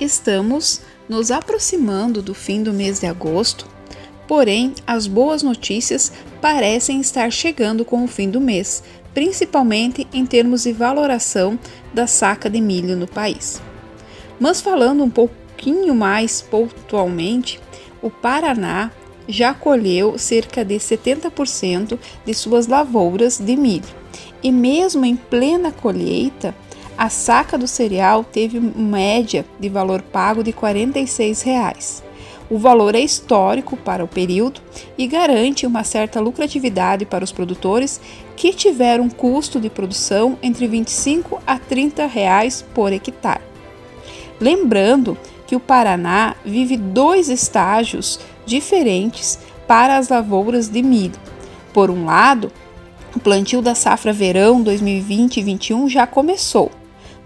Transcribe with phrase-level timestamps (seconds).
[0.00, 3.66] Estamos nos aproximando do fim do mês de agosto,
[4.28, 8.82] porém as boas notícias parecem estar chegando com o fim do mês,
[9.14, 11.58] principalmente em termos de valoração
[11.94, 13.62] da saca de milho no país.
[14.38, 17.58] Mas falando um pouquinho mais pontualmente,
[18.02, 18.90] o Paraná
[19.26, 23.88] já colheu cerca de 70% de suas lavouras de milho.
[24.42, 26.54] E mesmo em plena colheita,
[26.96, 32.02] a saca do cereal teve média de valor pago de 46 reais.
[32.48, 34.60] O valor é histórico para o período
[34.96, 38.00] e garante uma certa lucratividade para os produtores
[38.36, 43.42] que tiveram um custo de produção entre 25 a 30 reais por hectare.
[44.40, 51.18] Lembrando que o Paraná vive dois estágios diferentes para as lavouras de milho.
[51.72, 52.50] Por um lado,
[53.14, 56.70] o plantio da safra verão 2020 e 2021 já começou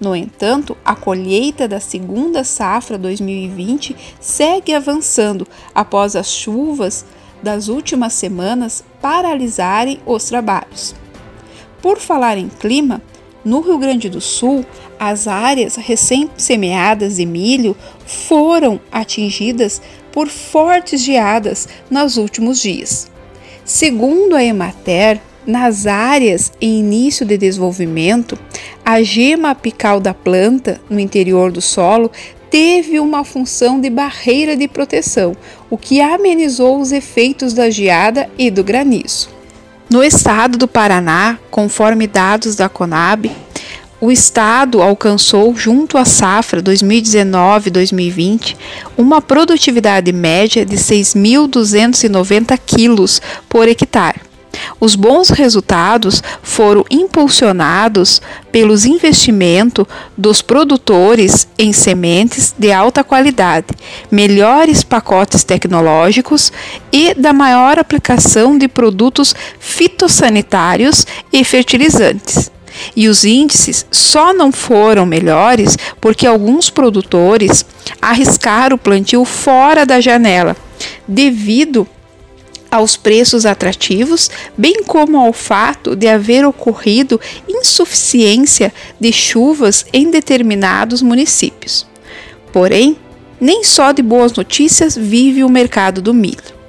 [0.00, 7.04] no entanto, a colheita da segunda safra 2020 segue avançando após as chuvas
[7.42, 10.94] das últimas semanas paralisarem os trabalhos.
[11.82, 13.02] Por falar em clima,
[13.44, 14.64] no Rio Grande do Sul,
[14.98, 17.76] as áreas recém-semeadas de milho
[18.06, 19.80] foram atingidas
[20.12, 23.10] por fortes geadas nos últimos dias.
[23.64, 28.38] Segundo a Emater, nas áreas em início de desenvolvimento,
[28.90, 32.10] a gema apical da planta no interior do solo
[32.50, 35.36] teve uma função de barreira de proteção,
[35.70, 39.28] o que amenizou os efeitos da geada e do granizo.
[39.88, 43.30] No estado do Paraná, conforme dados da Conab,
[44.00, 48.56] o estado alcançou, junto à safra 2019-2020,
[48.98, 54.29] uma produtividade média de 6.290 quilos por hectare
[54.78, 58.20] os bons resultados foram impulsionados
[58.52, 63.66] pelos investimentos dos produtores em sementes de alta qualidade,
[64.10, 66.52] melhores pacotes tecnológicos
[66.92, 72.50] e da maior aplicação de produtos fitossanitários e fertilizantes.
[72.94, 77.64] E os índices só não foram melhores porque alguns produtores
[78.00, 80.56] arriscaram o plantio fora da janela,
[81.06, 81.86] devido
[82.70, 91.02] aos preços atrativos, bem como ao fato de haver ocorrido insuficiência de chuvas em determinados
[91.02, 91.86] municípios.
[92.52, 92.96] Porém,
[93.40, 96.60] nem só de boas notícias vive o mercado do milho.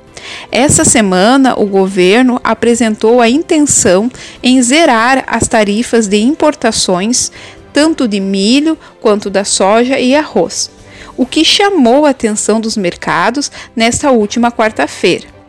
[0.52, 4.10] Essa semana, o governo apresentou a intenção
[4.42, 7.32] em zerar as tarifas de importações,
[7.74, 10.70] tanto de milho quanto da soja e arroz,
[11.18, 15.41] o que chamou a atenção dos mercados nesta última quarta-feira.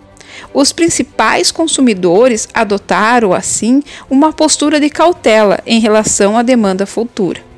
[0.53, 7.53] Os principais consumidores adotaram, assim, uma postura de cautela em relação à demanda futura.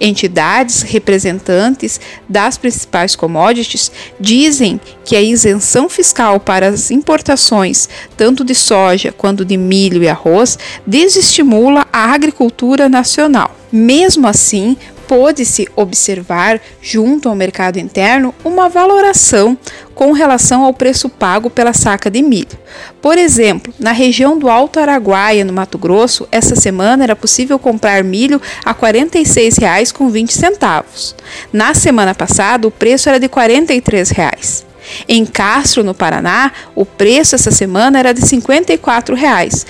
[0.00, 3.90] Entidades representantes das principais commodities
[4.20, 10.08] dizem que a isenção fiscal para as importações, tanto de soja quanto de milho e
[10.08, 13.56] arroz, desestimula a agricultura nacional.
[13.72, 14.76] Mesmo assim,
[15.14, 19.56] pôde-se observar, junto ao mercado interno, uma valoração
[19.94, 22.58] com relação ao preço pago pela saca de milho.
[23.00, 28.02] Por exemplo, na região do Alto Araguaia, no Mato Grosso, essa semana era possível comprar
[28.02, 31.14] milho a R$ 46,20.
[31.52, 34.66] Na semana passada, o preço era de 43 reais.
[35.08, 39.64] Em Castro, no Paraná, o preço essa semana era de 54 reais,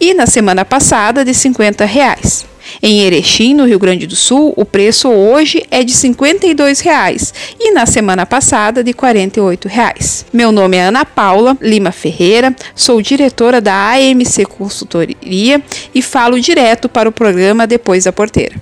[0.00, 2.49] e na semana passada de 50 reais.
[2.82, 7.72] Em Erechim, no Rio Grande do Sul, o preço hoje é de 52 reais, e
[7.72, 10.26] na semana passada de 48 reais.
[10.32, 15.62] Meu nome é Ana Paula Lima Ferreira, sou diretora da AMC Consultoria
[15.94, 18.60] e falo direto para o programa Depois da Porteira.